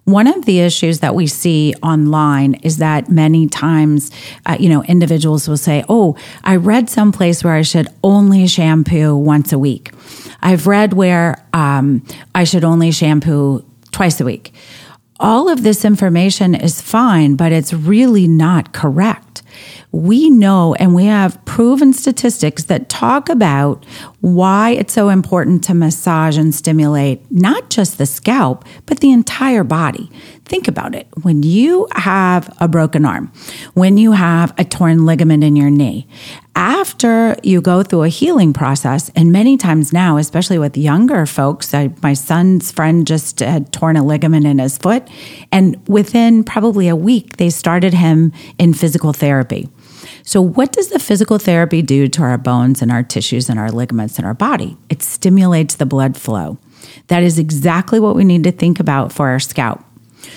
One 0.08 0.26
of 0.26 0.46
the 0.46 0.60
issues 0.60 1.00
that 1.00 1.14
we 1.14 1.26
see 1.26 1.74
online 1.82 2.54
is 2.62 2.78
that 2.78 3.10
many 3.10 3.46
times, 3.46 4.10
uh, 4.46 4.56
you 4.58 4.70
know, 4.70 4.82
individuals 4.84 5.46
will 5.46 5.58
say, 5.58 5.84
Oh, 5.86 6.16
I 6.42 6.56
read 6.56 6.88
someplace 6.88 7.44
where 7.44 7.52
I 7.52 7.60
should 7.60 7.88
only 8.02 8.46
shampoo 8.46 9.14
once 9.14 9.52
a 9.52 9.58
week. 9.58 9.92
I've 10.40 10.66
read 10.66 10.94
where 10.94 11.44
um, 11.52 12.02
I 12.34 12.44
should 12.44 12.64
only 12.64 12.90
shampoo 12.90 13.66
twice 13.92 14.18
a 14.18 14.24
week. 14.24 14.54
All 15.20 15.50
of 15.50 15.62
this 15.62 15.84
information 15.84 16.54
is 16.54 16.80
fine, 16.80 17.36
but 17.36 17.52
it's 17.52 17.74
really 17.74 18.26
not 18.26 18.72
correct 18.72 19.42
we 19.92 20.28
know 20.28 20.74
and 20.74 20.94
we 20.94 21.06
have 21.06 21.42
proven 21.44 21.92
statistics 21.92 22.64
that 22.64 22.88
talk 22.88 23.28
about 23.28 23.84
why 24.20 24.70
it's 24.70 24.92
so 24.92 25.08
important 25.08 25.64
to 25.64 25.74
massage 25.74 26.36
and 26.36 26.54
stimulate 26.54 27.22
not 27.30 27.70
just 27.70 27.98
the 27.98 28.06
scalp, 28.06 28.64
but 28.86 29.00
the 29.00 29.10
entire 29.10 29.64
body. 29.64 30.10
Think 30.44 30.68
about 30.68 30.94
it. 30.94 31.06
When 31.22 31.42
you 31.42 31.88
have 31.92 32.54
a 32.60 32.68
broken 32.68 33.04
arm, 33.04 33.32
when 33.74 33.96
you 33.98 34.12
have 34.12 34.54
a 34.58 34.64
torn 34.64 35.06
ligament 35.06 35.44
in 35.44 35.56
your 35.56 35.70
knee, 35.70 36.06
after 36.54 37.36
you 37.42 37.60
go 37.60 37.82
through 37.82 38.02
a 38.02 38.08
healing 38.08 38.52
process, 38.52 39.10
and 39.14 39.30
many 39.30 39.56
times 39.56 39.92
now, 39.92 40.16
especially 40.16 40.58
with 40.58 40.76
younger 40.76 41.24
folks, 41.24 41.72
I, 41.72 41.92
my 42.02 42.14
son's 42.14 42.72
friend 42.72 43.06
just 43.06 43.38
had 43.40 43.72
torn 43.72 43.96
a 43.96 44.04
ligament 44.04 44.46
in 44.46 44.58
his 44.58 44.76
foot, 44.76 45.08
and 45.52 45.80
within 45.88 46.44
probably 46.44 46.88
a 46.88 46.96
week, 46.96 47.36
they 47.36 47.50
started 47.50 47.94
him 47.94 48.32
in 48.58 48.74
physical 48.74 49.12
therapy. 49.12 49.68
So, 50.28 50.42
what 50.42 50.72
does 50.72 50.88
the 50.88 50.98
physical 50.98 51.38
therapy 51.38 51.80
do 51.80 52.06
to 52.06 52.22
our 52.22 52.36
bones 52.36 52.82
and 52.82 52.92
our 52.92 53.02
tissues 53.02 53.48
and 53.48 53.58
our 53.58 53.70
ligaments 53.70 54.18
in 54.18 54.26
our 54.26 54.34
body? 54.34 54.76
It 54.90 55.02
stimulates 55.02 55.76
the 55.76 55.86
blood 55.86 56.18
flow. 56.18 56.58
That 57.06 57.22
is 57.22 57.38
exactly 57.38 57.98
what 57.98 58.14
we 58.14 58.24
need 58.24 58.44
to 58.44 58.52
think 58.52 58.78
about 58.78 59.10
for 59.10 59.28
our 59.28 59.40
scalp. 59.40 59.82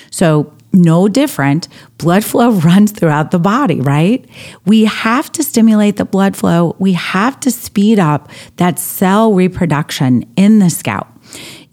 So, 0.09 0.53
no 0.71 1.09
different. 1.09 1.67
Blood 1.97 2.23
flow 2.23 2.51
runs 2.69 2.93
throughout 2.93 3.31
the 3.31 3.39
body, 3.39 3.81
right? 3.81 4.25
We 4.65 4.85
have 4.85 5.29
to 5.33 5.43
stimulate 5.43 5.97
the 5.97 6.05
blood 6.05 6.37
flow. 6.37 6.73
We 6.79 6.93
have 6.93 7.37
to 7.41 7.51
speed 7.51 7.99
up 7.99 8.29
that 8.55 8.79
cell 8.79 9.33
reproduction 9.33 10.23
in 10.37 10.59
the 10.59 10.69
scalp. 10.69 11.07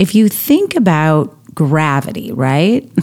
If 0.01 0.17
you 0.17 0.29
think 0.29 0.75
about 0.75 1.38
gravity, 1.59 2.31
right? 2.31 2.89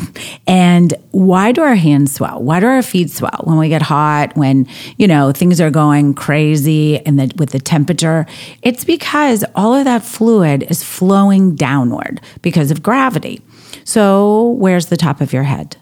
And 0.47 0.93
why 1.09 1.51
do 1.51 1.61
our 1.61 1.75
hands 1.75 2.13
swell? 2.13 2.41
Why 2.41 2.59
do 2.59 2.67
our 2.67 2.83
feet 2.83 3.09
swell 3.09 3.41
when 3.45 3.57
we 3.57 3.67
get 3.67 3.81
hot, 3.81 4.37
when, 4.37 4.67
you 4.97 5.07
know, 5.07 5.31
things 5.31 5.59
are 5.59 5.71
going 5.71 6.13
crazy 6.13 6.99
and 6.99 7.19
the, 7.19 7.33
with 7.35 7.49
the 7.49 7.59
temperature? 7.59 8.27
It's 8.61 8.85
because 8.85 9.43
all 9.55 9.73
of 9.73 9.85
that 9.85 10.03
fluid 10.03 10.63
is 10.69 10.83
flowing 10.83 11.55
downward 11.55 12.21
because 12.43 12.69
of 12.69 12.83
gravity. 12.83 13.41
So, 13.85 14.49
where's 14.51 14.85
the 14.85 14.97
top 14.97 15.19
of 15.19 15.33
your 15.33 15.43
head? 15.43 15.77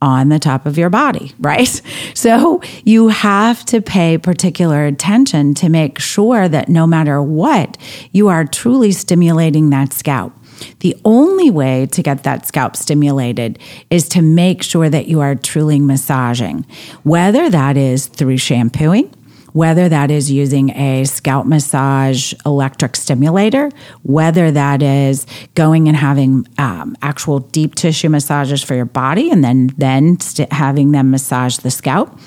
on 0.00 0.28
the 0.28 0.38
top 0.38 0.64
of 0.64 0.78
your 0.78 0.90
body, 0.90 1.32
right? 1.40 1.82
So 2.14 2.62
you 2.84 3.08
have 3.08 3.64
to 3.66 3.80
pay 3.80 4.16
particular 4.16 4.86
attention 4.86 5.54
to 5.54 5.68
make 5.68 5.98
sure 5.98 6.48
that 6.48 6.68
no 6.68 6.86
matter 6.86 7.20
what, 7.20 7.76
you 8.12 8.28
are 8.28 8.44
truly 8.44 8.92
stimulating 8.92 9.70
that 9.70 9.92
scalp. 9.92 10.32
The 10.80 10.96
only 11.04 11.50
way 11.50 11.86
to 11.86 12.02
get 12.02 12.22
that 12.22 12.46
scalp 12.46 12.76
stimulated 12.76 13.58
is 13.90 14.08
to 14.10 14.22
make 14.22 14.62
sure 14.62 14.88
that 14.88 15.08
you 15.08 15.20
are 15.20 15.34
truly 15.34 15.80
massaging, 15.80 16.66
whether 17.02 17.50
that 17.50 17.76
is 17.76 18.06
through 18.06 18.38
shampooing, 18.38 19.12
whether 19.52 19.88
that 19.88 20.10
is 20.10 20.30
using 20.30 20.70
a 20.70 21.04
scalp 21.04 21.46
massage 21.46 22.32
electric 22.44 22.94
stimulator, 22.96 23.70
whether 24.02 24.50
that 24.50 24.82
is 24.82 25.26
going 25.54 25.88
and 25.88 25.96
having 25.96 26.46
um, 26.58 26.96
actual 27.02 27.40
deep 27.40 27.74
tissue 27.74 28.08
massages 28.08 28.62
for 28.62 28.74
your 28.74 28.84
body 28.84 29.30
and 29.30 29.42
then 29.42 29.68
then 29.78 30.20
st- 30.20 30.52
having 30.52 30.92
them 30.92 31.10
massage 31.10 31.56
the 31.58 31.70
scalp. 31.70 32.18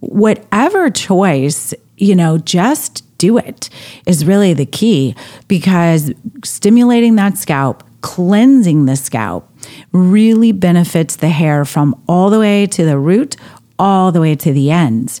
Whatever 0.00 0.90
choice, 0.90 1.74
you 1.96 2.14
know, 2.14 2.38
just 2.38 3.04
do 3.18 3.36
it 3.36 3.68
is 4.06 4.24
really 4.24 4.54
the 4.54 4.66
key 4.66 5.14
because 5.48 6.12
stimulating 6.44 7.16
that 7.16 7.36
scalp, 7.36 7.84
cleansing 8.00 8.86
the 8.86 8.96
scalp 8.96 9.50
really 9.92 10.52
benefits 10.52 11.16
the 11.16 11.28
hair 11.28 11.64
from 11.64 12.00
all 12.08 12.30
the 12.30 12.38
way 12.38 12.66
to 12.66 12.84
the 12.84 12.98
root, 12.98 13.36
all 13.78 14.12
the 14.12 14.20
way 14.20 14.34
to 14.34 14.52
the 14.52 14.70
ends. 14.70 15.20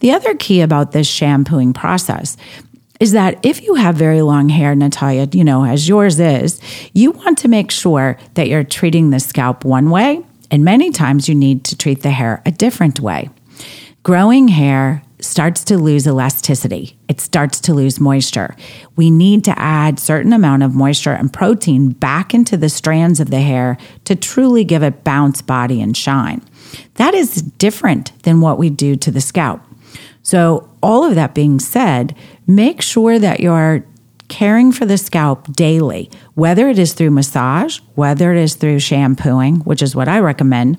The 0.00 0.12
other 0.12 0.34
key 0.34 0.60
about 0.60 0.92
this 0.92 1.06
shampooing 1.06 1.72
process 1.72 2.36
is 3.00 3.12
that 3.12 3.44
if 3.44 3.62
you 3.62 3.74
have 3.74 3.96
very 3.96 4.22
long 4.22 4.48
hair, 4.48 4.74
Natalia, 4.74 5.28
you 5.32 5.44
know, 5.44 5.64
as 5.64 5.88
yours 5.88 6.20
is, 6.20 6.60
you 6.92 7.10
want 7.10 7.38
to 7.38 7.48
make 7.48 7.70
sure 7.70 8.18
that 8.34 8.48
you're 8.48 8.64
treating 8.64 9.10
the 9.10 9.20
scalp 9.20 9.64
one 9.64 9.90
way, 9.90 10.24
and 10.50 10.64
many 10.64 10.90
times 10.90 11.28
you 11.28 11.34
need 11.34 11.64
to 11.64 11.76
treat 11.76 12.02
the 12.02 12.10
hair 12.10 12.40
a 12.46 12.50
different 12.50 13.00
way. 13.00 13.28
Growing 14.04 14.48
hair 14.48 15.02
starts 15.24 15.64
to 15.64 15.78
lose 15.78 16.06
elasticity. 16.06 16.96
It 17.08 17.20
starts 17.20 17.60
to 17.60 17.74
lose 17.74 18.00
moisture. 18.00 18.54
We 18.96 19.10
need 19.10 19.44
to 19.44 19.58
add 19.58 19.98
certain 19.98 20.32
amount 20.32 20.62
of 20.62 20.74
moisture 20.74 21.12
and 21.12 21.32
protein 21.32 21.90
back 21.90 22.34
into 22.34 22.56
the 22.56 22.68
strands 22.68 23.20
of 23.20 23.30
the 23.30 23.40
hair 23.40 23.76
to 24.04 24.14
truly 24.14 24.64
give 24.64 24.82
it 24.82 25.04
bounce, 25.04 25.42
body, 25.42 25.80
and 25.80 25.96
shine. 25.96 26.42
That 26.94 27.14
is 27.14 27.42
different 27.42 28.22
than 28.22 28.40
what 28.40 28.58
we 28.58 28.70
do 28.70 28.96
to 28.96 29.10
the 29.10 29.20
scalp. 29.20 29.60
So, 30.22 30.70
all 30.82 31.04
of 31.04 31.14
that 31.14 31.34
being 31.34 31.60
said, 31.60 32.16
make 32.46 32.80
sure 32.80 33.18
that 33.18 33.40
you're 33.40 33.84
caring 34.28 34.72
for 34.72 34.86
the 34.86 34.98
scalp 34.98 35.52
daily, 35.52 36.10
whether 36.34 36.68
it 36.68 36.78
is 36.78 36.92
through 36.94 37.10
massage, 37.10 37.78
whether 37.94 38.32
it 38.32 38.40
is 38.40 38.54
through 38.54 38.78
shampooing, 38.78 39.56
which 39.60 39.82
is 39.82 39.94
what 39.94 40.08
I 40.08 40.18
recommend, 40.18 40.76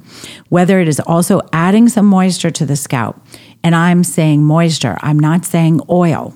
whether 0.49 0.79
it 0.79 0.87
is 0.87 0.99
also 1.01 1.41
adding 1.53 1.87
some 1.87 2.05
moisture 2.05 2.51
to 2.51 2.65
the 2.65 2.75
scalp. 2.75 3.21
And 3.65 3.75
I'm 3.75 4.03
saying 4.03 4.43
moisture, 4.43 4.95
I'm 5.01 5.19
not 5.19 5.43
saying 5.43 5.81
oil 5.89 6.36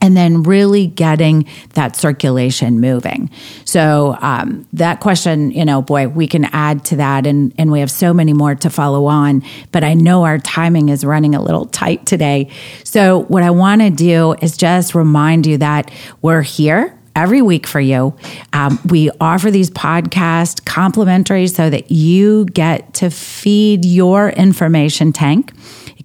and 0.00 0.16
then 0.16 0.42
really 0.42 0.88
getting 0.88 1.46
that 1.74 1.94
circulation 1.94 2.80
moving. 2.80 3.30
So 3.64 4.16
um, 4.20 4.66
that 4.72 4.98
question, 4.98 5.52
you 5.52 5.64
know, 5.64 5.82
boy, 5.82 6.08
we 6.08 6.26
can 6.26 6.46
add 6.46 6.84
to 6.86 6.96
that, 6.96 7.26
and 7.26 7.54
and 7.58 7.70
we 7.70 7.78
have 7.78 7.92
so 7.92 8.12
many 8.12 8.32
more 8.32 8.56
to 8.56 8.70
follow 8.70 9.06
on. 9.06 9.44
But 9.70 9.84
I 9.84 9.94
know 9.94 10.24
our 10.24 10.38
timing 10.38 10.88
is 10.88 11.04
running 11.04 11.36
a 11.36 11.42
little 11.42 11.66
tight 11.66 12.06
today. 12.06 12.50
So 12.82 13.20
what 13.24 13.44
I 13.44 13.50
want 13.50 13.82
to 13.82 13.90
do 13.90 14.34
is 14.42 14.56
just 14.56 14.96
remind 14.96 15.46
you 15.46 15.58
that 15.58 15.92
we're 16.22 16.42
here 16.42 16.98
every 17.14 17.42
week 17.42 17.66
for 17.66 17.80
you. 17.80 18.16
Um, 18.52 18.80
we 18.86 19.10
offer 19.20 19.50
these 19.50 19.70
podcasts 19.70 20.64
complimentary 20.64 21.46
so 21.46 21.68
that 21.68 21.90
you 21.90 22.46
get 22.46 22.94
to 22.94 23.10
feed 23.10 23.84
your 23.84 24.30
information 24.30 25.12
tank 25.12 25.52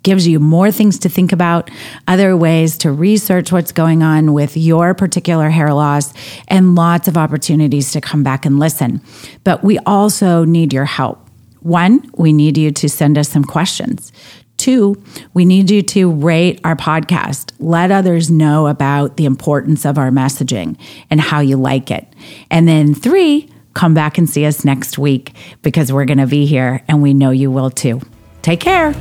gives 0.05 0.27
you 0.27 0.39
more 0.39 0.71
things 0.71 0.99
to 0.99 1.09
think 1.09 1.33
about, 1.33 1.69
other 2.07 2.37
ways 2.37 2.77
to 2.77 2.91
research 2.91 3.51
what's 3.51 3.71
going 3.71 4.03
on 4.03 4.33
with 4.33 4.55
your 4.55 4.93
particular 4.93 5.49
hair 5.49 5.73
loss, 5.73 6.13
and 6.47 6.75
lots 6.75 7.07
of 7.07 7.17
opportunities 7.17 7.91
to 7.91 7.99
come 7.99 8.23
back 8.23 8.45
and 8.45 8.59
listen. 8.59 9.01
But 9.43 9.63
we 9.63 9.79
also 9.79 10.45
need 10.45 10.71
your 10.71 10.85
help. 10.85 11.27
One, 11.61 12.07
we 12.15 12.31
need 12.31 12.55
you 12.55 12.69
to 12.71 12.87
send 12.87 13.17
us 13.17 13.27
some 13.27 13.43
questions. 13.43 14.13
Two, 14.57 15.03
we 15.33 15.43
need 15.43 15.71
you 15.71 15.81
to 15.81 16.11
rate 16.11 16.61
our 16.63 16.75
podcast. 16.75 17.51
Let 17.59 17.89
others 17.91 18.29
know 18.29 18.67
about 18.67 19.17
the 19.17 19.25
importance 19.25 19.85
of 19.85 19.97
our 19.97 20.11
messaging 20.11 20.77
and 21.09 21.19
how 21.19 21.39
you 21.39 21.57
like 21.57 21.89
it. 21.89 22.07
And 22.51 22.67
then 22.67 22.93
three, 22.93 23.49
come 23.73 23.95
back 23.95 24.19
and 24.19 24.29
see 24.29 24.45
us 24.45 24.63
next 24.63 24.99
week 24.99 25.33
because 25.63 25.91
we're 25.91 26.05
going 26.05 26.19
to 26.19 26.27
be 26.27 26.45
here 26.45 26.83
and 26.87 27.01
we 27.01 27.15
know 27.15 27.31
you 27.31 27.49
will 27.49 27.71
too. 27.71 28.01
Take 28.43 28.59
care. 28.59 28.93